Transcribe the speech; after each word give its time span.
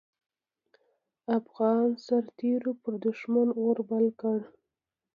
افغان 1.37 1.79
سررتېرو 2.05 2.71
پر 2.81 2.93
دوښمن 3.03 3.47
اور 3.61 3.77
بل 3.89 4.05
کړ. 4.19 4.37